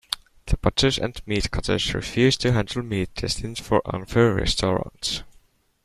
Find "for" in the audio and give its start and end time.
3.59-3.83